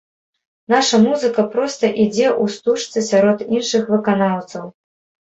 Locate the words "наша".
0.73-0.99